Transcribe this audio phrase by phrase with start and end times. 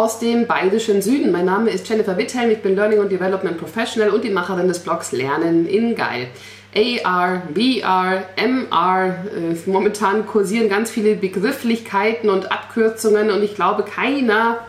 [0.00, 1.30] aus dem bayerischen Süden.
[1.30, 4.78] Mein Name ist Jennifer Witthelm, ich bin Learning und Development Professional und die Macherin des
[4.78, 6.28] Blogs Lernen in Geil.
[6.74, 14.60] AR, VR, MR, äh, momentan kursieren ganz viele Begrifflichkeiten und Abkürzungen und ich glaube keiner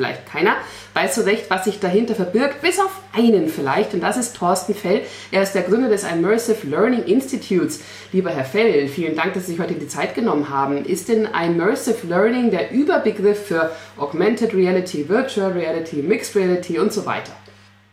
[0.00, 0.56] vielleicht keiner,
[0.94, 4.74] weiß so recht, was sich dahinter verbirgt, bis auf einen vielleicht, und das ist Thorsten
[4.74, 5.02] Fell.
[5.30, 7.80] Er ist der Gründer des Immersive Learning Institutes.
[8.10, 10.86] Lieber Herr Fell, vielen Dank, dass Sie sich heute die Zeit genommen haben.
[10.86, 17.04] Ist denn Immersive Learning der Überbegriff für Augmented Reality, Virtual Reality, Mixed Reality und so
[17.04, 17.36] weiter?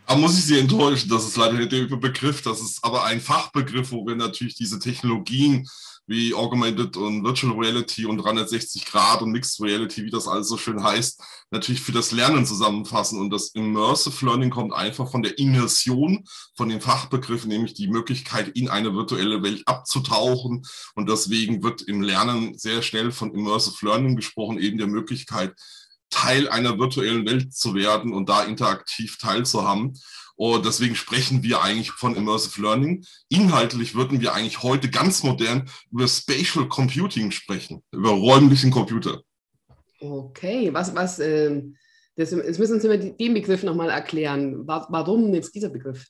[0.07, 3.19] Da muss ich Sie enttäuschen, das ist leider nicht der Überbegriff, das ist aber ein
[3.19, 5.67] Fachbegriff, wo wir natürlich diese Technologien
[6.07, 10.57] wie Augmented und Virtual Reality und 360 Grad und Mixed Reality, wie das alles so
[10.57, 11.21] schön heißt,
[11.51, 13.19] natürlich für das Lernen zusammenfassen.
[13.19, 16.23] Und das Immersive Learning kommt einfach von der Immersion,
[16.55, 20.65] von dem Fachbegriff, nämlich die Möglichkeit, in eine virtuelle Welt abzutauchen.
[20.95, 25.53] Und deswegen wird im Lernen sehr schnell von Immersive Learning gesprochen, eben der Möglichkeit,
[26.09, 29.93] Teil einer virtuellen Welt zu werden und da interaktiv teilzuhaben.
[30.35, 33.03] Und deswegen sprechen wir eigentlich von Immersive Learning.
[33.27, 39.21] Inhaltlich würden wir eigentlich heute ganz modern über Spatial Computing sprechen, über räumlichen Computer.
[39.99, 41.63] Okay, was, was, äh,
[42.15, 44.67] das, jetzt müssen Sie mir den Begriff nochmal erklären.
[44.67, 46.05] Warum jetzt dieser Begriff?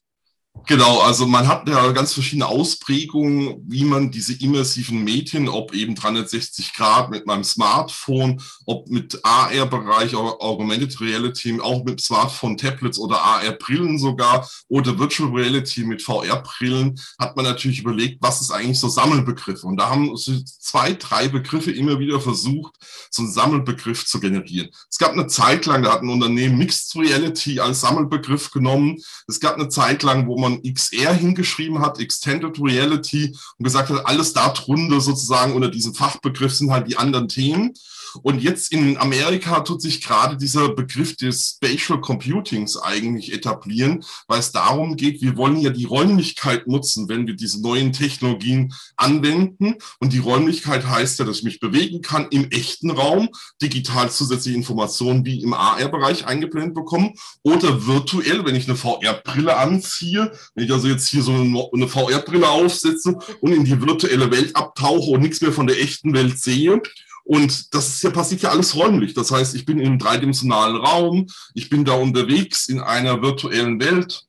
[0.65, 5.95] Genau, also man hat ja ganz verschiedene Ausprägungen, wie man diese immersiven Medien, ob eben
[5.95, 13.21] 360 Grad mit meinem Smartphone, ob mit AR-Bereich, Augmented Reality, auch mit Smartphone, Tablets oder
[13.21, 18.89] AR-Brillen sogar oder Virtual Reality mit VR-Brillen, hat man natürlich überlegt, was ist eigentlich so
[18.89, 19.67] Sammelbegriffe.
[19.67, 22.73] Und da haben zwei, drei Begriffe immer wieder versucht,
[23.11, 24.69] so einen Sammelbegriff zu generieren.
[24.89, 28.97] Es gab eine Zeit lang, da hat ein Unternehmen Mixed Reality als Sammelbegriff genommen.
[29.27, 33.89] Es gab eine Zeit lang, wo man man XR hingeschrieben hat, Extended Reality, und gesagt
[33.89, 37.73] hat, alles darunter sozusagen unter diesem Fachbegriff sind halt die anderen Themen.
[38.21, 44.39] Und jetzt in Amerika tut sich gerade dieser Begriff des Spatial Computings eigentlich etablieren, weil
[44.39, 49.75] es darum geht, wir wollen ja die Räumlichkeit nutzen, wenn wir diese neuen Technologien anwenden.
[49.99, 53.29] Und die Räumlichkeit heißt ja, dass ich mich bewegen kann im echten Raum,
[53.61, 57.13] digital zusätzliche Informationen wie im AR-Bereich eingeblendet bekommen
[57.43, 62.49] oder virtuell, wenn ich eine VR-Brille anziehe, wenn ich also jetzt hier so eine VR-Brille
[62.49, 66.81] aufsetze und in die virtuelle Welt abtauche und nichts mehr von der echten Welt sehe,
[67.27, 69.13] und das ist ja, passiert ja alles räumlich.
[69.13, 74.23] Das heißt, ich bin im dreidimensionalen Raum, ich bin da unterwegs in einer virtuellen Welt,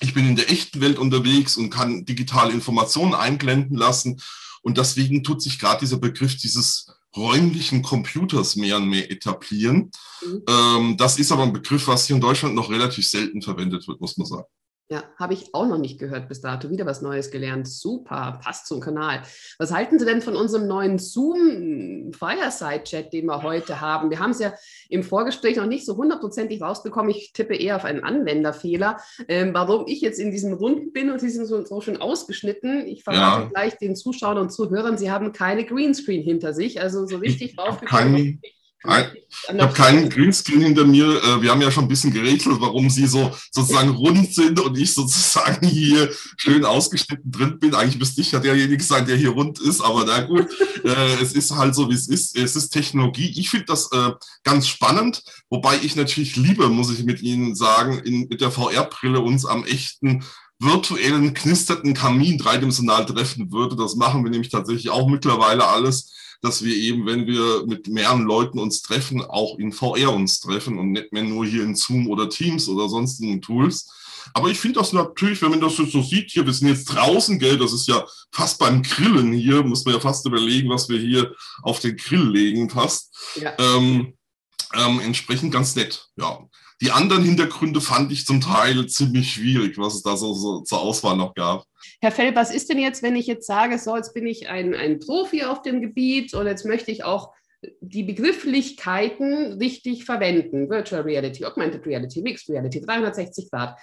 [0.00, 4.20] ich bin in der echten Welt unterwegs und kann digitale Informationen einblenden lassen.
[4.60, 9.90] Und deswegen tut sich gerade dieser Begriff dieses räumlichen Computers mehr und mehr etablieren.
[10.22, 10.42] Mhm.
[10.46, 14.02] Ähm, das ist aber ein Begriff, was hier in Deutschland noch relativ selten verwendet wird,
[14.02, 14.44] muss man sagen.
[14.90, 16.68] Ja, habe ich auch noch nicht gehört bis dato.
[16.68, 17.66] Wieder was Neues gelernt.
[17.66, 19.22] Super, passt zum Kanal.
[19.58, 24.10] Was halten Sie denn von unserem neuen Zoom Fireside-Chat, den wir heute haben?
[24.10, 24.52] Wir haben es ja
[24.90, 27.10] im Vorgespräch noch nicht so hundertprozentig rausbekommen.
[27.10, 28.98] Ich tippe eher auf einen Anwenderfehler.
[29.26, 32.86] Ähm, warum ich jetzt in diesem Runden bin und Sie sind so, so schon ausgeschnitten.
[32.86, 33.48] Ich verrate ja.
[33.48, 36.82] gleich den Zuschauern und Zuhörern, Sie haben keine Greenscreen hinter sich.
[36.82, 37.56] Also so richtig
[38.84, 39.24] raufgekommen.
[39.52, 41.22] Ich habe keinen Greenscreen hinter mir.
[41.22, 44.78] Äh, wir haben ja schon ein bisschen gerätselt, warum sie so sozusagen rund sind und
[44.78, 47.74] ich sozusagen hier schön ausgeschnitten drin bin.
[47.74, 50.46] Eigentlich müsste ich ja derjenige sein, der hier rund ist, aber na gut,
[50.84, 52.36] äh, es ist halt so, wie es ist.
[52.36, 53.32] Es ist Technologie.
[53.36, 54.12] Ich finde das äh,
[54.44, 59.20] ganz spannend, wobei ich natürlich liebe, muss ich mit Ihnen sagen, in, mit der VR-Brille
[59.20, 60.24] uns am echten
[60.60, 63.76] virtuellen knisterten Kamin dreidimensional treffen würde.
[63.76, 66.12] Das machen wir nämlich tatsächlich auch mittlerweile alles
[66.42, 70.78] dass wir eben, wenn wir mit mehreren Leuten uns treffen, auch in VR uns treffen
[70.78, 73.90] und nicht mehr nur hier in Zoom oder Teams oder sonstigen Tools.
[74.32, 77.38] Aber ich finde das natürlich, wenn man das so sieht, hier, wir sind jetzt draußen,
[77.38, 80.98] gell, das ist ja fast beim Grillen hier, muss man ja fast überlegen, was wir
[80.98, 83.14] hier auf den Grill legen fast.
[83.36, 83.52] Ja.
[83.58, 84.14] Ähm,
[84.76, 86.48] ähm, entsprechend ganz nett, ja.
[86.80, 90.80] Die anderen Hintergründe fand ich zum Teil ziemlich schwierig, was es da so, so zur
[90.80, 91.64] Auswahl noch gab.
[92.00, 94.74] Herr Fell, was ist denn jetzt, wenn ich jetzt sage, so, jetzt bin ich ein,
[94.74, 97.32] ein Profi auf dem Gebiet und jetzt möchte ich auch
[97.80, 100.68] die Begrifflichkeiten richtig verwenden.
[100.68, 103.78] Virtual Reality, Augmented Reality, Mixed Reality, 360 Grad.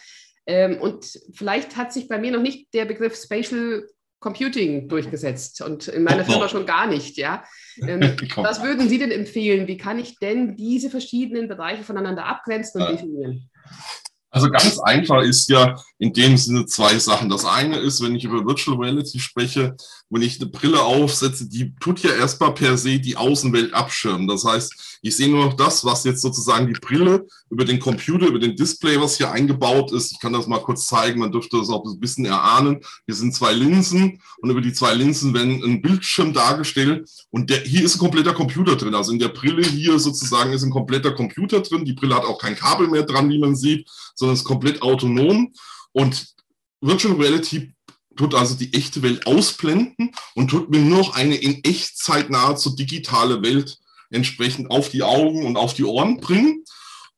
[0.45, 3.87] Ähm, und vielleicht hat sich bei mir noch nicht der Begriff Spatial
[4.21, 7.43] Computing durchgesetzt und in meiner Firma schon gar nicht, ja.
[7.81, 9.67] Ähm, was würden Sie denn empfehlen?
[9.67, 13.49] Wie kann ich denn diese verschiedenen Bereiche voneinander abgrenzen und definieren?
[14.29, 17.29] Also ganz einfach ist ja, in dem Sinne zwei Sachen.
[17.29, 19.75] Das eine ist, wenn ich über Virtual Reality spreche,
[20.09, 24.27] wenn ich eine Brille aufsetze, die tut ja erstmal per se die Außenwelt abschirmen.
[24.27, 28.25] Das heißt, ich sehe nur noch das, was jetzt sozusagen die Brille über den Computer,
[28.25, 30.11] über den Display, was hier eingebaut ist.
[30.11, 32.79] Ich kann das mal kurz zeigen, man dürfte das auch ein bisschen erahnen.
[33.05, 37.59] Hier sind zwei Linsen und über die zwei Linsen werden ein Bildschirm dargestellt und der,
[37.59, 38.95] hier ist ein kompletter Computer drin.
[38.95, 41.85] Also in der Brille hier sozusagen ist ein kompletter Computer drin.
[41.85, 45.53] Die Brille hat auch kein Kabel mehr dran, wie man sieht, sondern ist komplett autonom.
[45.93, 46.27] Und
[46.81, 47.73] Virtual Reality
[48.15, 52.75] tut also die echte Welt ausblenden und tut mir nur noch eine in Echtzeit nahezu
[52.75, 53.77] digitale Welt
[54.09, 56.63] entsprechend auf die Augen und auf die Ohren bringen.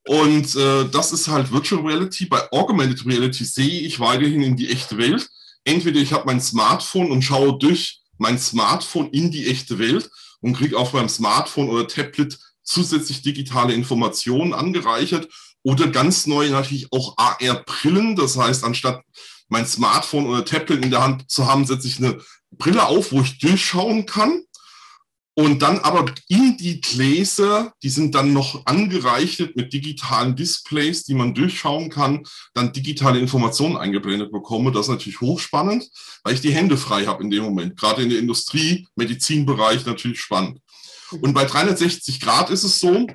[0.05, 2.25] Und äh, das ist halt Virtual Reality.
[2.25, 5.29] Bei Augmented Reality sehe ich weiterhin in die echte Welt.
[5.63, 10.09] Entweder ich habe mein Smartphone und schaue durch mein Smartphone in die echte Welt
[10.41, 15.29] und kriege auf meinem Smartphone oder Tablet zusätzlich digitale Informationen angereichert
[15.63, 18.15] oder ganz neu natürlich auch AR-Brillen.
[18.15, 19.01] Das heißt, anstatt
[19.47, 22.19] mein Smartphone oder Tablet in der Hand zu haben, setze ich eine
[22.51, 24.43] Brille auf, wo ich durchschauen kann.
[25.35, 31.15] Und dann aber in die Gläser, die sind dann noch angereichert mit digitalen Displays, die
[31.15, 32.23] man durchschauen kann,
[32.53, 34.71] dann digitale Informationen eingeblendet bekomme.
[34.71, 35.89] Das ist natürlich hochspannend,
[36.23, 37.79] weil ich die Hände frei habe in dem Moment.
[37.79, 40.59] Gerade in der Industrie, Medizinbereich natürlich spannend.
[41.21, 43.07] Und bei 360 Grad ist es so,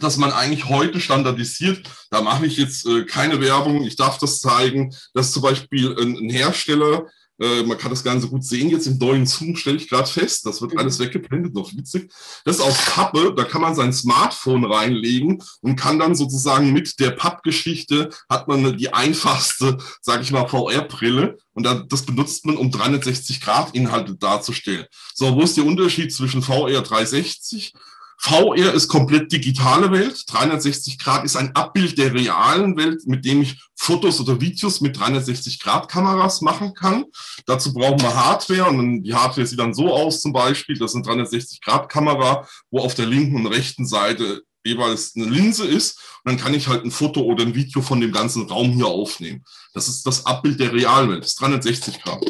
[0.00, 4.40] dass man eigentlich heute standardisiert, da mache ich jetzt äh, keine Werbung, ich darf das
[4.40, 7.06] zeigen, dass zum Beispiel ein, ein Hersteller,
[7.38, 10.46] äh, man kann das Ganze gut sehen, jetzt im neuen Zoom stelle ich gerade fest,
[10.46, 10.78] das wird mhm.
[10.78, 12.10] alles weggeblendet, noch witzig.
[12.44, 16.98] Das ist aus Pappe, da kann man sein Smartphone reinlegen und kann dann sozusagen mit
[16.98, 22.70] der Pappgeschichte hat man die einfachste, sage ich mal, VR-Brille und das benutzt man, um
[22.70, 24.86] 360 Grad Inhalte darzustellen.
[25.14, 27.74] So, wo ist der Unterschied zwischen VR 360
[28.18, 30.24] VR ist komplett digitale Welt.
[30.26, 34.98] 360 Grad ist ein Abbild der realen Welt, mit dem ich Fotos oder Videos mit
[34.98, 37.04] 360 Grad Kameras machen kann.
[37.46, 40.78] Dazu brauchen wir Hardware und die Hardware sieht dann so aus zum Beispiel.
[40.78, 45.26] Das ist eine 360 Grad Kamera, wo auf der linken und rechten Seite jeweils eine
[45.26, 45.98] Linse ist.
[46.24, 48.88] Und dann kann ich halt ein Foto oder ein Video von dem ganzen Raum hier
[48.88, 49.44] aufnehmen.
[49.72, 51.22] Das ist das Abbild der realen Welt.
[51.22, 52.24] Das ist 360 Grad.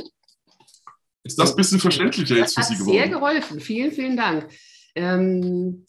[1.22, 2.98] Ist das ein bisschen verständlicher jetzt für Sie geworden?
[2.98, 3.60] Sehr geholfen.
[3.60, 4.48] Vielen, vielen Dank.
[4.96, 5.84] Ähm,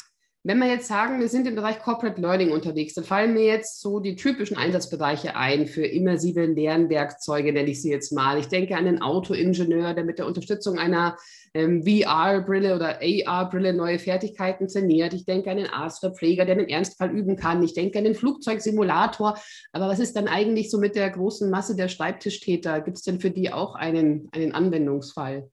[0.48, 3.82] wenn wir jetzt sagen, wir sind im Bereich Corporate Learning unterwegs, dann fallen mir jetzt
[3.82, 8.40] so die typischen Einsatzbereiche ein für immersive Lernwerkzeuge, nenne ich sie jetzt mal.
[8.40, 11.18] Ich denke an den Autoingenieur, der mit der Unterstützung einer
[11.54, 15.14] ähm, VR-Brille oder AR-Brille neue Fertigkeiten trainiert.
[15.14, 17.62] Ich denke an den Arztverpfleger, der den Ernstfall üben kann.
[17.62, 19.38] Ich denke an den Flugzeugsimulator.
[19.74, 22.80] Aber was ist dann eigentlich so mit der großen Masse der Schreibtischtäter?
[22.80, 25.50] Gibt es denn für die auch einen, einen Anwendungsfall?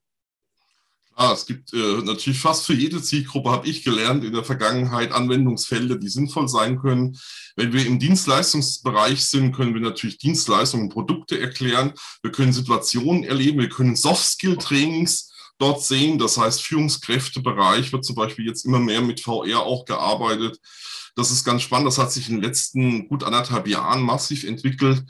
[1.16, 5.12] Ah, es gibt äh, natürlich fast für jede Zielgruppe, habe ich gelernt, in der Vergangenheit
[5.12, 7.16] Anwendungsfelder, die sinnvoll sein können.
[7.54, 11.92] Wenn wir im Dienstleistungsbereich sind, können wir natürlich Dienstleistungen und Produkte erklären.
[12.22, 16.18] Wir können Situationen erleben, wir können Soft-Skill-Trainings dort sehen.
[16.18, 20.58] Das heißt, Führungskräftebereich wird zum Beispiel jetzt immer mehr mit VR auch gearbeitet.
[21.16, 21.86] Das ist ganz spannend.
[21.86, 25.04] Das hat sich in den letzten gut anderthalb Jahren massiv entwickelt.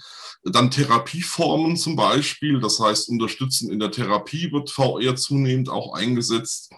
[0.44, 6.70] Dann Therapieformen zum Beispiel, das heißt, unterstützen in der Therapie wird VR zunehmend auch eingesetzt.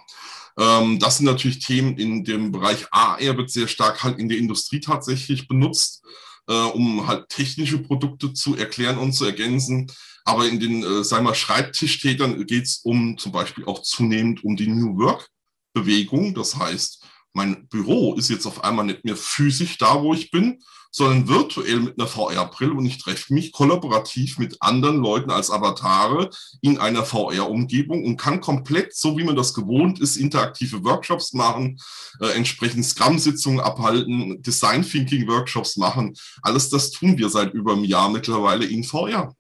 [0.59, 4.39] Ähm, das sind natürlich Themen in dem Bereich AR, wird sehr stark halt in der
[4.39, 6.05] Industrie tatsächlich benutzt,
[6.49, 9.91] äh, um halt technische Produkte zu erklären und zu ergänzen.
[10.25, 14.57] Aber in den, äh, sagen wir, Schreibtischtätern geht es um zum Beispiel auch zunehmend um
[14.57, 15.29] die New Work
[15.73, 16.35] Bewegung.
[16.35, 17.06] Das heißt,
[17.37, 20.59] mein Büro ist jetzt auf einmal nicht mehr physisch da, wo ich bin,
[20.91, 26.31] sondern virtuell mit einer VR-Brille und ich treffe mich kollaborativ mit anderen Leuten als Avatare
[26.63, 31.79] in einer VR-Umgebung und kann komplett, so wie man das gewohnt ist, interaktive Workshops machen,
[32.23, 36.15] äh, entsprechend Scrum-Sitzungen abhalten, Design-Thinking-Workshops machen.
[36.41, 39.35] Alles das tun wir seit über einem Jahr mittlerweile in VR.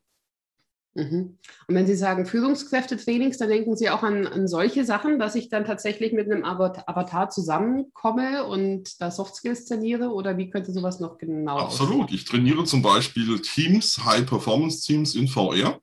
[0.97, 1.39] Mhm.
[1.69, 5.51] Und wenn Sie sagen Führungskräftetrainings, dann denken Sie auch an, an, solche Sachen, dass ich
[5.51, 10.99] dann tatsächlich mit einem Avatar zusammenkomme und da Soft Skills trainiere oder wie könnte sowas
[10.99, 12.05] noch genau Absolut.
[12.05, 12.15] Aussehen?
[12.15, 15.81] Ich trainiere zum Beispiel Teams, High-Performance-Teams in VR.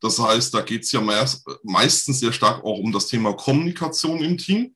[0.00, 4.22] Das heißt, da geht es ja meist, meistens sehr stark auch um das Thema Kommunikation
[4.22, 4.75] im Team.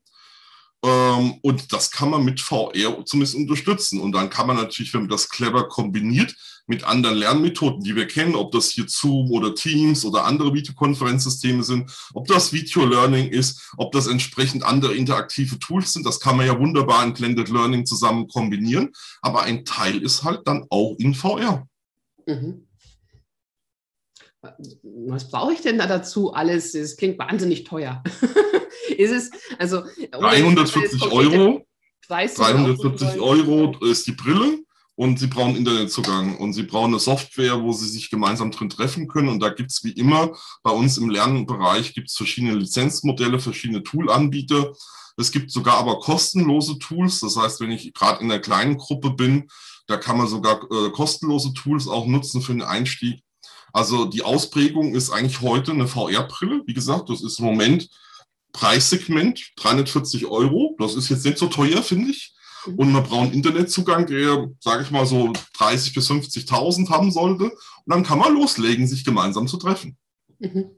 [0.83, 3.99] Ähm, und das kann man mit VR zumindest unterstützen.
[3.99, 6.35] Und dann kann man natürlich, wenn man das clever kombiniert,
[6.67, 11.63] mit anderen Lernmethoden, die wir kennen, ob das hier Zoom oder Teams oder andere Videokonferenzsysteme
[11.63, 16.05] sind, ob das Video Learning ist, ob das entsprechend andere interaktive Tools sind.
[16.05, 18.91] Das kann man ja wunderbar in Blended Learning zusammen kombinieren.
[19.21, 21.67] Aber ein Teil ist halt dann auch in VR.
[22.25, 22.67] Mhm.
[25.07, 26.73] Was brauche ich denn da dazu alles?
[26.73, 28.01] Es klingt wahnsinnig teuer.
[28.97, 31.65] ist es, also 340 Euro.
[32.07, 34.59] 340 Euro ist die Brille
[34.95, 39.07] und sie brauchen Internetzugang und sie brauchen eine Software, wo sie sich gemeinsam drin treffen
[39.07, 39.29] können.
[39.29, 40.31] Und da gibt es wie immer
[40.63, 44.73] bei uns im Lernbereich gibt es verschiedene Lizenzmodelle, verschiedene Toolanbieter.
[45.17, 47.19] Es gibt sogar aber kostenlose Tools.
[47.21, 49.49] Das heißt, wenn ich gerade in einer kleinen Gruppe bin,
[49.87, 53.23] da kann man sogar äh, kostenlose Tools auch nutzen für den Einstieg.
[53.73, 56.63] Also die Ausprägung ist eigentlich heute eine VR-Brille.
[56.65, 57.89] Wie gesagt, das ist im Moment
[58.51, 60.75] Preissegment 340 Euro.
[60.79, 62.33] Das ist jetzt nicht so teuer, finde ich.
[62.65, 62.75] Mhm.
[62.75, 67.45] Und man braucht einen Internetzugang, der, sage ich mal, so 30.000 bis 50.000 haben sollte.
[67.45, 67.53] Und
[67.87, 69.97] dann kann man loslegen, sich gemeinsam zu treffen.
[70.39, 70.71] Mhm.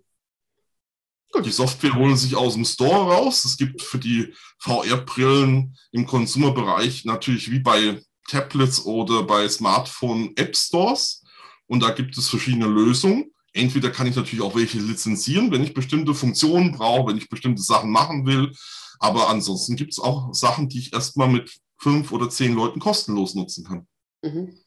[1.43, 3.43] Die Software holen sich aus dem Store raus.
[3.43, 7.99] Es gibt für die VR-Brillen im Konsumerbereich natürlich wie bei
[8.29, 11.23] Tablets oder bei Smartphone-App-Stores.
[11.65, 13.32] Und da gibt es verschiedene Lösungen.
[13.53, 17.62] Entweder kann ich natürlich auch welche lizenzieren, wenn ich bestimmte Funktionen brauche, wenn ich bestimmte
[17.62, 18.51] Sachen machen will.
[19.00, 23.36] Aber ansonsten gibt es auch Sachen, die ich erstmal mit fünf oder zehn Leuten kostenlos
[23.36, 23.88] nutzen kann.
[24.24, 24.57] Mhm.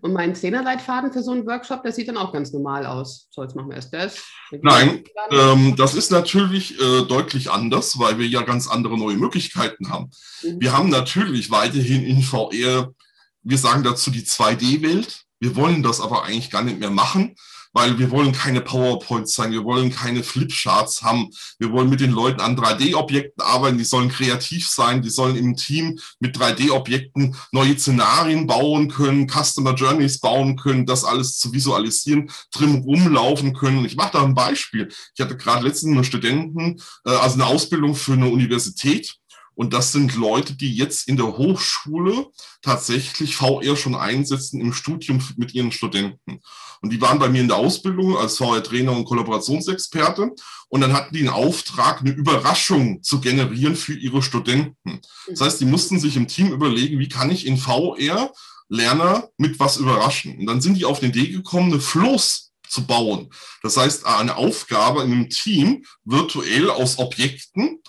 [0.00, 3.28] Und mein Zehnerleitfaden für so einen Workshop, der sieht dann auch ganz normal aus.
[3.30, 4.22] So, jetzt machen wir erst das.
[4.50, 9.90] Nein, ähm, das ist natürlich äh, deutlich anders, weil wir ja ganz andere neue Möglichkeiten
[9.90, 10.10] haben.
[10.42, 10.60] Mhm.
[10.60, 12.94] Wir haben natürlich weiterhin in VR,
[13.42, 15.24] wir sagen dazu die 2D-Welt.
[15.40, 17.34] Wir wollen das aber eigentlich gar nicht mehr machen,
[17.72, 22.12] weil wir wollen keine PowerPoints sein, wir wollen keine Flipcharts haben, wir wollen mit den
[22.12, 27.78] Leuten an 3D-Objekten arbeiten, die sollen kreativ sein, die sollen im Team mit 3D-Objekten neue
[27.78, 33.84] Szenarien bauen können, Customer Journeys bauen können, das alles zu visualisieren, drin rumlaufen können.
[33.84, 34.88] Ich mache da ein Beispiel.
[35.14, 39.16] Ich hatte gerade letztens einen Studenten, äh, also eine Ausbildung für eine Universität,
[39.54, 42.26] und das sind Leute, die jetzt in der Hochschule
[42.62, 46.40] tatsächlich VR schon einsetzen im Studium mit ihren Studenten.
[46.80, 50.30] Und die waren bei mir in der Ausbildung als VR-Trainer und Kollaborationsexperte.
[50.68, 55.00] Und dann hatten die einen Auftrag, eine Überraschung zu generieren für ihre Studenten.
[55.28, 58.32] Das heißt, die mussten sich im Team überlegen, wie kann ich in VR
[58.68, 60.38] Lerner mit was überraschen?
[60.38, 63.30] Und dann sind die auf den Idee gekommen, eine Floß zu bauen.
[63.62, 67.82] Das heißt, eine Aufgabe in einem Team virtuell aus Objekten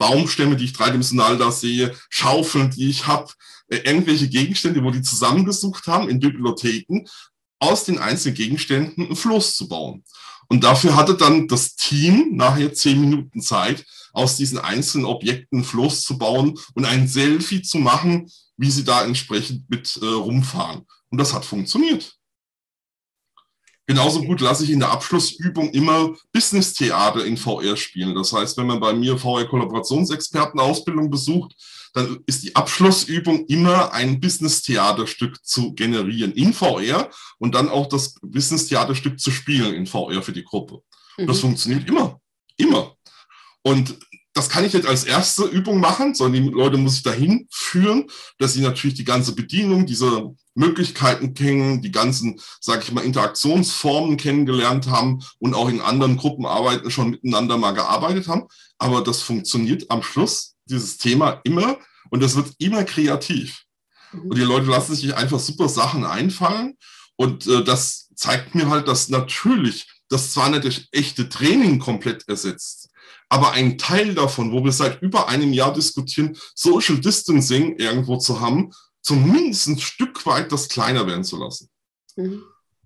[0.00, 3.30] Baumstämme, die ich dreidimensional da sehe, Schaufeln, die ich habe,
[3.68, 7.04] äh, irgendwelche Gegenstände, wo die zusammengesucht haben in Bibliotheken,
[7.60, 10.02] aus den einzelnen Gegenständen einen Fluss zu bauen.
[10.48, 15.64] Und dafür hatte dann das Team nachher zehn Minuten Zeit, aus diesen einzelnen Objekten einen
[15.64, 20.86] Fluss zu bauen und ein Selfie zu machen, wie sie da entsprechend mit äh, rumfahren.
[21.10, 22.16] Und das hat funktioniert.
[23.90, 28.14] Genauso gut lasse ich in der Abschlussübung immer Business-Theater in VR spielen.
[28.14, 31.56] Das heißt, wenn man bei mir VR-Kollaborationsexperten-Ausbildung besucht,
[31.92, 38.14] dann ist die Abschlussübung immer ein Business-Theaterstück zu generieren in VR und dann auch das
[38.22, 40.82] Business-Theaterstück zu spielen in VR für die Gruppe.
[41.18, 41.26] Mhm.
[41.26, 42.20] Das funktioniert immer.
[42.58, 42.94] Immer.
[43.62, 43.98] Und
[44.34, 48.06] das kann ich jetzt als erste Übung machen, sondern die Leute muss ich dahin führen,
[48.38, 54.16] dass sie natürlich die ganze Bedienung, diese Möglichkeiten kennen, die ganzen, sage ich mal, Interaktionsformen
[54.16, 58.46] kennengelernt haben und auch in anderen Gruppenarbeiten schon miteinander mal gearbeitet haben.
[58.78, 61.78] Aber das funktioniert am Schluss, dieses Thema immer
[62.10, 63.64] und das wird immer kreativ.
[64.12, 64.22] Mhm.
[64.22, 66.76] Und die Leute lassen sich einfach super Sachen einfallen
[67.16, 72.28] und äh, das zeigt mir halt, dass natürlich das zwar nicht das echte Training komplett
[72.28, 72.90] ersetzt,
[73.28, 78.40] aber ein Teil davon, wo wir seit über einem Jahr diskutieren, Social Distancing irgendwo zu
[78.40, 81.68] haben, zumindest ein Stück weit das kleiner werden zu lassen.
[82.16, 82.42] Mhm.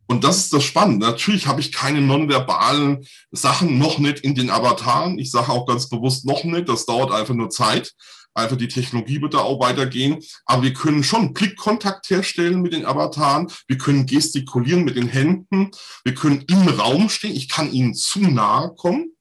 [0.07, 1.07] Und das ist das Spannende.
[1.07, 5.19] Natürlich habe ich keine nonverbalen Sachen noch nicht in den Avataren.
[5.19, 6.69] Ich sage auch ganz bewusst noch nicht.
[6.69, 7.95] Das dauert einfach nur Zeit.
[8.35, 10.23] Einfach die Technologie wird da auch weitergehen.
[10.45, 13.51] Aber wir können schon Blickkontakt herstellen mit den Avataren.
[13.67, 15.71] Wir können gestikulieren mit den Händen.
[16.05, 17.35] Wir können im Raum stehen.
[17.35, 19.15] Ich kann ihnen zu nahe kommen.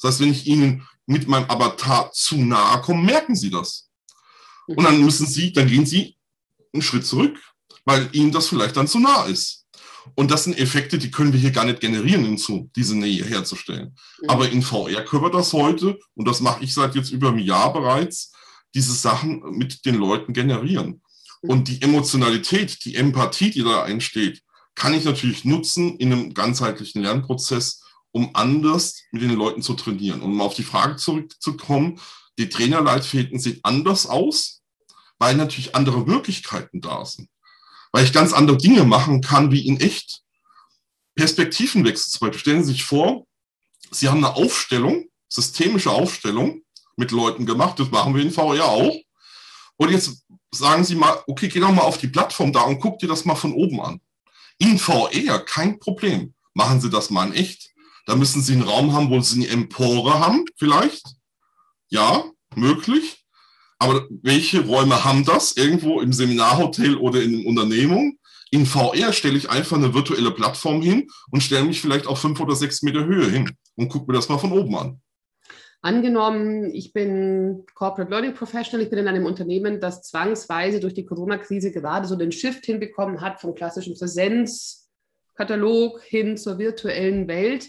[0.00, 3.83] Das heißt, wenn ich Ihnen mit meinem Avatar zu nahe komme, merken Sie das.
[4.66, 6.16] Und dann müssen Sie, dann gehen Sie
[6.72, 7.38] einen Schritt zurück,
[7.84, 9.64] weil Ihnen das vielleicht dann zu nah ist.
[10.14, 13.94] Und das sind Effekte, die können wir hier gar nicht generieren hinzu, diese Nähe herzustellen.
[14.22, 14.30] Mhm.
[14.30, 17.38] Aber in VR können wir das heute, und das mache ich seit jetzt über einem
[17.38, 18.32] Jahr bereits,
[18.74, 21.02] diese Sachen mit den Leuten generieren.
[21.42, 21.50] Mhm.
[21.50, 24.42] Und die Emotionalität, die Empathie, die da entsteht,
[24.74, 30.20] kann ich natürlich nutzen in einem ganzheitlichen Lernprozess, um anders mit den Leuten zu trainieren.
[30.20, 31.98] Und um auf die Frage zurückzukommen,
[32.38, 34.62] die Trainerleitfäden sehen anders aus,
[35.18, 37.28] weil natürlich andere Möglichkeiten da sind.
[37.92, 40.22] Weil ich ganz andere Dinge machen kann wie in echt.
[41.14, 42.40] Perspektivenwechsel zum Beispiel.
[42.40, 43.26] Stellen Sie sich vor,
[43.90, 46.62] Sie haben eine Aufstellung, systemische Aufstellung
[46.96, 47.78] mit Leuten gemacht.
[47.78, 48.96] Das machen wir in VR auch.
[49.76, 52.98] Und jetzt sagen Sie mal, okay, geh doch mal auf die Plattform da und guck
[52.98, 54.00] dir das mal von oben an.
[54.58, 56.34] In VR kein Problem.
[56.52, 57.70] Machen Sie das mal in echt.
[58.06, 61.04] Da müssen Sie einen Raum haben, wo Sie eine Empore haben, vielleicht.
[61.94, 62.24] Ja,
[62.56, 63.24] möglich.
[63.78, 65.56] Aber welche Räume haben das?
[65.56, 68.18] Irgendwo im Seminarhotel oder in einer Unternehmung?
[68.50, 72.40] In VR stelle ich einfach eine virtuelle Plattform hin und stelle mich vielleicht auf fünf
[72.40, 75.00] oder sechs Meter Höhe hin und gucke mir das mal von oben an.
[75.82, 81.06] Angenommen, ich bin Corporate Learning Professional, ich bin in einem Unternehmen, das zwangsweise durch die
[81.06, 87.68] Corona-Krise gerade so den Shift hinbekommen hat vom klassischen Präsenzkatalog hin zur virtuellen Welt.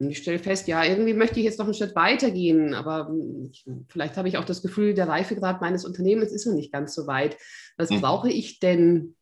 [0.00, 3.12] Und ich stelle fest, ja, irgendwie möchte ich jetzt noch einen Schritt weitergehen, aber
[3.50, 6.94] ich, vielleicht habe ich auch das Gefühl, der Reifegrad meines Unternehmens ist noch nicht ganz
[6.94, 7.36] so weit.
[7.76, 8.00] Was mhm.
[8.00, 9.16] brauche ich denn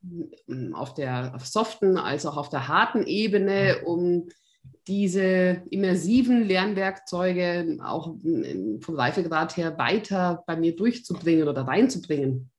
[0.46, 4.28] hm, auf der auf soften als auch auf der harten Ebene, um
[4.86, 12.50] diese immersiven Lernwerkzeuge auch hm, vom Reifegrad her weiter bei mir durchzubringen oder reinzubringen?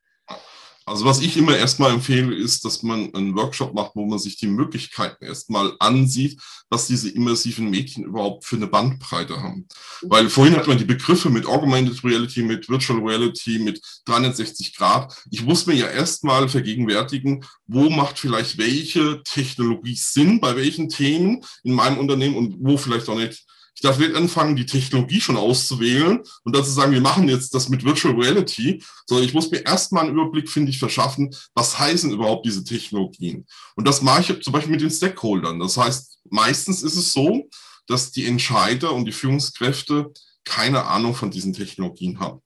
[0.88, 4.38] Also was ich immer erstmal empfehle, ist, dass man einen Workshop macht, wo man sich
[4.38, 6.40] die Möglichkeiten erstmal ansieht,
[6.70, 9.68] was diese immersiven Mädchen überhaupt für eine Bandbreite haben.
[10.04, 15.14] Weil vorhin hat man die Begriffe mit Augmented Reality, mit Virtual Reality, mit 360 Grad.
[15.30, 21.44] Ich muss mir ja erstmal vergegenwärtigen, wo macht vielleicht welche Technologie Sinn, bei welchen Themen
[21.64, 23.46] in meinem Unternehmen und wo vielleicht auch nicht.
[23.78, 27.54] Ich darf nicht anfangen, die Technologie schon auszuwählen und dann zu sagen, wir machen jetzt
[27.54, 31.78] das mit Virtual Reality, sondern ich muss mir erstmal einen Überblick, finde ich, verschaffen, was
[31.78, 33.46] heißen überhaupt diese Technologien.
[33.76, 35.60] Und das mache ich zum Beispiel mit den Stakeholdern.
[35.60, 37.48] Das heißt, meistens ist es so,
[37.86, 40.12] dass die Entscheider und die Führungskräfte
[40.44, 42.42] keine Ahnung von diesen Technologien haben.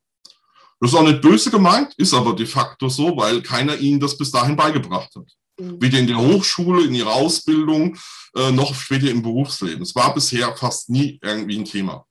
[0.82, 4.18] Das ist auch nicht böse gemeint, ist aber de facto so, weil keiner ihnen das
[4.18, 5.32] bis dahin beigebracht hat.
[5.58, 5.82] Mhm.
[5.82, 7.98] Weder in der Hochschule, in ihrer Ausbildung,
[8.36, 9.82] äh, noch später im Berufsleben.
[9.82, 12.06] Es war bisher fast nie irgendwie ein Thema.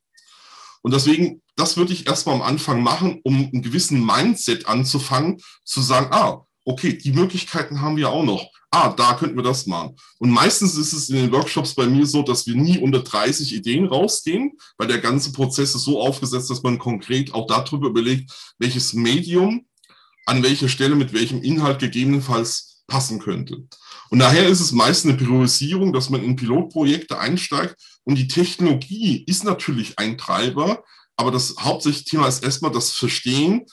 [0.83, 5.83] Und deswegen, das würde ich erstmal am Anfang machen, um einen gewissen Mindset anzufangen, zu
[5.83, 8.47] sagen, ah, okay, die Möglichkeiten haben wir auch noch.
[8.71, 9.97] Ah, da könnten wir das machen.
[10.19, 13.53] Und meistens ist es in den Workshops bei mir so, dass wir nie unter 30
[13.53, 18.31] Ideen rausgehen, weil der ganze Prozess ist so aufgesetzt, dass man konkret auch darüber überlegt,
[18.59, 19.67] welches Medium
[20.27, 23.65] an welcher Stelle mit welchem Inhalt gegebenenfalls passen könnte.
[24.11, 27.77] Und daher ist es meist eine Priorisierung, dass man in Pilotprojekte einsteigt.
[28.05, 30.85] Und die Technologie ist natürlich ein Treiber,
[31.17, 33.65] aber das hauptsächliche Thema ist erstmal das Verstehen,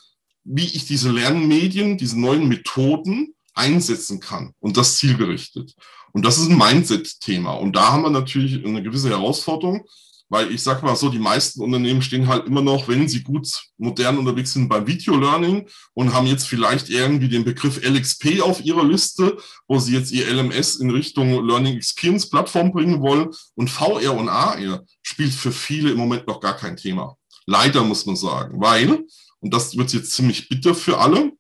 [0.46, 5.74] wie ich diese Lernmedien, diese neuen Methoden einsetzen kann und das zielgerichtet.
[6.14, 7.54] Und das ist ein Mindset-Thema.
[7.54, 9.86] Und da haben wir natürlich eine gewisse Herausforderung,
[10.30, 13.48] weil ich sage mal so, die meisten Unternehmen stehen halt immer noch, wenn sie gut
[13.78, 18.84] modern unterwegs sind, beim Video-Learning und haben jetzt vielleicht irgendwie den Begriff LXP auf ihrer
[18.84, 19.38] Liste,
[19.68, 23.30] wo sie jetzt ihr LMS in Richtung Learning Experience Plattform bringen wollen.
[23.56, 27.16] Und VR und AR spielt für viele im Moment noch gar kein Thema.
[27.46, 29.06] Leider muss man sagen, weil,
[29.40, 31.32] und das wird jetzt ziemlich bitter für alle,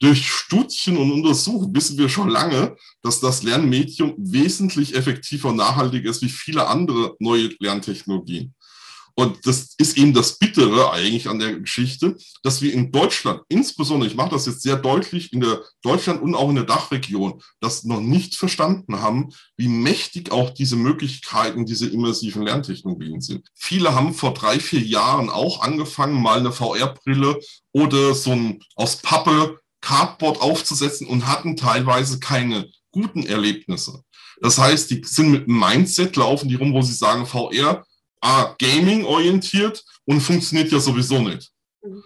[0.00, 6.10] durch Studien und Untersuchungen wissen wir schon lange, dass das Lernmedium wesentlich effektiver und nachhaltiger
[6.10, 8.54] ist wie viele andere neue Lerntechnologien.
[9.14, 14.08] Und das ist eben das Bittere eigentlich an der Geschichte, dass wir in Deutschland, insbesondere,
[14.08, 17.84] ich mache das jetzt sehr deutlich, in der Deutschland und auch in der Dachregion, das
[17.84, 23.46] noch nicht verstanden haben, wie mächtig auch diese Möglichkeiten, diese immersiven Lerntechnologien sind.
[23.54, 27.38] Viele haben vor drei, vier Jahren auch angefangen, mal eine VR-Brille
[27.72, 34.02] oder so ein aus Pappe Cardboard aufzusetzen und hatten teilweise keine guten Erlebnisse.
[34.40, 37.84] Das heißt, die sind mit einem Mindset laufen die rum, wo sie sagen, VR,
[38.20, 41.50] ah, Gaming orientiert und funktioniert ja sowieso nicht.
[41.82, 42.02] Mhm.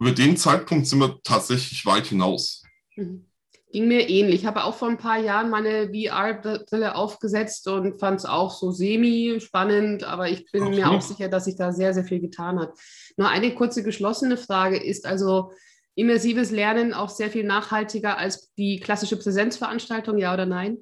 [0.00, 2.62] Über den Zeitpunkt sind wir tatsächlich weit hinaus.
[2.96, 3.26] Mhm.
[3.70, 4.42] Ging mir ähnlich.
[4.42, 8.70] Ich habe auch vor ein paar Jahren meine VR-Brille aufgesetzt und fand es auch so
[8.70, 12.60] semi-spannend, aber ich bin Ach, mir auch sicher, dass sich da sehr, sehr viel getan
[12.60, 12.72] hat.
[13.16, 15.50] Nur eine kurze geschlossene Frage ist also,
[15.94, 20.78] immersives Lernen auch sehr viel nachhaltiger als die klassische Präsenzveranstaltung, ja oder nein?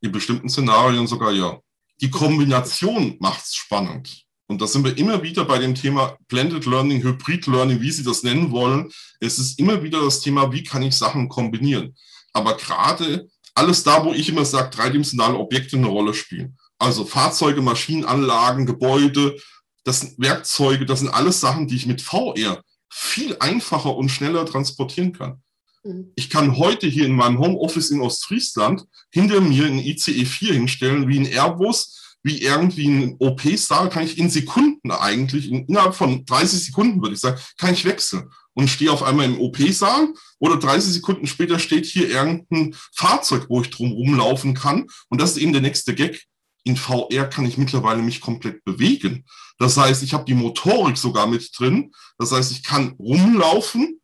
[0.00, 1.60] In bestimmten Szenarien sogar ja.
[2.00, 4.24] Die Kombination macht es spannend.
[4.46, 8.04] Und da sind wir immer wieder bei dem Thema Blended Learning, Hybrid Learning, wie Sie
[8.04, 8.90] das nennen wollen.
[9.20, 11.94] Es ist immer wieder das Thema, wie kann ich Sachen kombinieren.
[12.32, 16.56] Aber gerade alles da, wo ich immer sage, dreidimensionale Objekte eine Rolle spielen.
[16.78, 19.36] Also Fahrzeuge, Maschinenanlagen, Gebäude,
[19.84, 24.46] das sind Werkzeuge, das sind alles Sachen, die ich mit VR viel einfacher und schneller
[24.46, 25.42] transportieren kann.
[25.84, 26.12] Mhm.
[26.16, 31.08] Ich kann heute hier in meinem Homeoffice in Ostfriesland hinter mir einen ICE 4 hinstellen,
[31.08, 36.64] wie ein Airbus, wie irgendwie ein OP-Saal, kann ich in Sekunden eigentlich, innerhalb von 30
[36.64, 40.94] Sekunden würde ich sagen, kann ich wechseln und stehe auf einmal im OP-Saal oder 30
[40.94, 44.86] Sekunden später steht hier irgendein Fahrzeug, wo ich drum rumlaufen kann.
[45.08, 46.26] Und das ist eben der nächste Gag
[46.64, 49.24] in VR kann ich mittlerweile mich komplett bewegen.
[49.58, 51.92] Das heißt, ich habe die Motorik sogar mit drin.
[52.18, 54.00] Das heißt, ich kann rumlaufen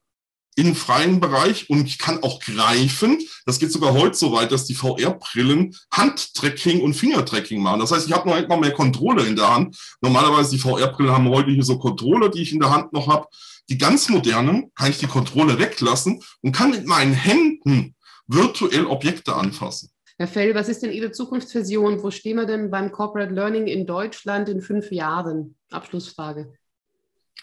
[0.57, 3.19] im freien Bereich und ich kann auch greifen.
[3.45, 7.81] Das geht sogar heute so weit, dass die VR-Brillen Handtracking und Fingertracking machen.
[7.81, 9.77] Das heißt, ich habe noch einmal mehr Controller in der Hand.
[10.01, 13.27] Normalerweise die VR-Brillen haben heute hier so Controller, die ich in der Hand noch habe.
[13.69, 17.95] Die ganz modernen kann ich die Kontrolle weglassen und kann mit meinen Händen
[18.27, 19.91] virtuell Objekte anfassen.
[20.17, 22.03] Herr Fell, was ist denn Ihre Zukunftsvision?
[22.03, 25.57] Wo stehen wir denn beim Corporate Learning in Deutschland in fünf Jahren?
[25.71, 26.53] Abschlussfrage.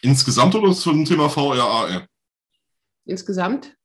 [0.01, 2.07] Insgesamt oder zum Thema VRAR?
[3.05, 3.75] Insgesamt?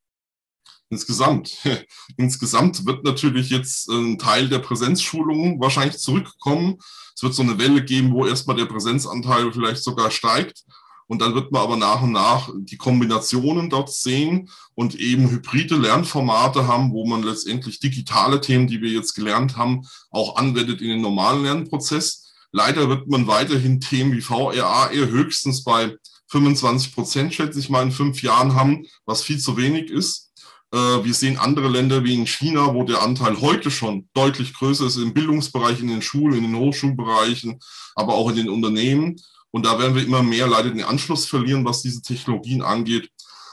[0.89, 1.57] Insgesamt.
[2.17, 6.77] Insgesamt wird natürlich jetzt ein Teil der Präsenzschulungen wahrscheinlich zurückkommen.
[7.13, 10.63] Es wird so eine Welle geben, wo erstmal der Präsenzanteil vielleicht sogar steigt.
[11.07, 15.77] Und dann wird man aber nach und nach die Kombinationen dort sehen und eben hybride
[15.77, 20.89] Lernformate haben, wo man letztendlich digitale Themen, die wir jetzt gelernt haben, auch anwendet in
[20.89, 22.33] den normalen Lernprozess.
[22.51, 25.95] Leider wird man weiterhin Themen wie VRA eher höchstens bei
[26.27, 30.31] 25 Prozent, schätze ich mal, in fünf Jahren haben, was viel zu wenig ist.
[30.73, 34.87] Äh, wir sehen andere Länder wie in China, wo der Anteil heute schon deutlich größer
[34.87, 37.59] ist im Bildungsbereich, in den Schulen, in den Hochschulbereichen,
[37.95, 39.15] aber auch in den Unternehmen.
[39.57, 43.09] Und da werden wir immer mehr leider den Anschluss verlieren, was diese Technologien angeht.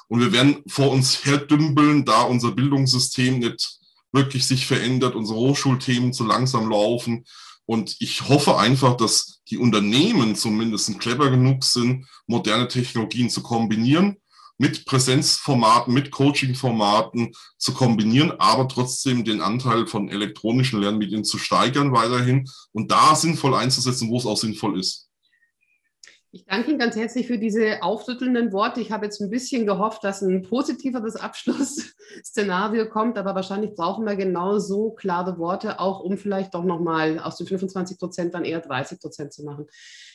[0.07, 3.79] Und wir werden vor uns herdümpeln, da unser Bildungssystem nicht
[4.13, 7.25] wirklich sich verändert, unsere Hochschulthemen zu langsam laufen.
[7.65, 14.19] Und ich hoffe einfach, dass die Unternehmen zumindest clever genug sind, moderne Technologien zu kombinieren,
[14.59, 21.93] mit Präsenzformaten, mit Coachingformaten zu kombinieren, aber trotzdem den Anteil von elektronischen Lernmedien zu steigern
[21.93, 25.04] weiterhin und da sinnvoll einzusetzen, wo es auch sinnvoll ist.
[26.35, 28.81] Ich danke Ihnen ganz herzlich für diese aufrüttelnden Worte.
[28.81, 31.15] Ich habe jetzt ein bisschen gehofft, dass ein positiveres
[32.15, 37.19] Abschlussszenario kommt, aber wahrscheinlich brauchen wir genau so klare Worte, auch um vielleicht doch nochmal
[37.19, 39.67] aus den 25 Prozent dann eher 30 Prozent zu machen.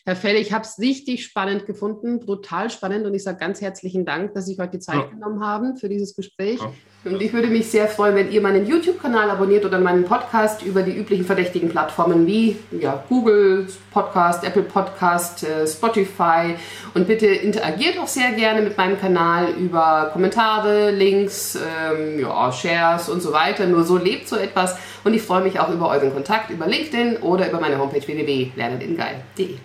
[0.06, 4.06] Herr Felle, ich habe es richtig spannend gefunden, brutal spannend und ich sage ganz herzlichen
[4.06, 5.06] Dank, dass Sie heute die Zeit ja.
[5.06, 6.60] genommen haben für dieses Gespräch.
[6.60, 6.72] Ja.
[7.06, 10.82] Und ich würde mich sehr freuen, wenn ihr meinen YouTube-Kanal abonniert oder meinen Podcast über
[10.82, 16.56] die üblichen verdächtigen Plattformen wie ja, Google Podcast, Apple Podcast, äh, Spotify.
[16.94, 21.56] Und bitte interagiert auch sehr gerne mit meinem Kanal über Kommentare, Links,
[21.92, 23.66] ähm, ja, Shares und so weiter.
[23.66, 24.78] Nur so lebt so etwas.
[25.04, 29.58] Und ich freue mich auch über euren Kontakt über LinkedIn oder über meine Homepage www.lerneningeil.de.